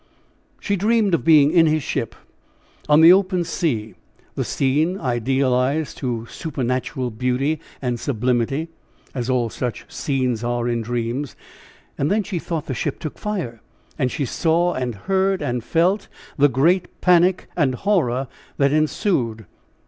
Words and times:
She 0.59 0.75
dreamed 0.75 1.13
of 1.13 1.23
being 1.23 1.51
in 1.51 1.67
his 1.67 1.83
ship 1.83 2.15
on 2.89 3.01
the 3.01 3.13
open 3.13 3.43
sea, 3.43 3.93
the 4.33 4.43
scene 4.43 4.97
idealized 4.99 5.99
to 5.99 6.25
supernatural 6.25 7.11
beauty 7.11 7.59
and 7.83 7.99
sublimity, 7.99 8.69
as 9.13 9.29
all 9.29 9.51
such 9.51 9.85
scenes 9.93 10.43
are 10.43 10.67
in 10.67 10.81
dreams; 10.81 11.35
and 11.99 12.09
then 12.09 12.23
she 12.23 12.39
thought 12.39 12.65
the 12.65 12.73
ship 12.73 12.97
took 12.97 13.19
fire, 13.19 13.61
and 13.99 14.09
she 14.11 14.25
saw, 14.25 14.73
and 14.73 14.95
heard, 15.05 15.39
and 15.43 15.63
felt 15.63 16.07
the 16.35 16.49
great 16.49 16.99
panic 17.01 17.47
and 17.55 17.75
horror 17.75 18.27
that 18.57 18.71
ensued. 18.73 19.45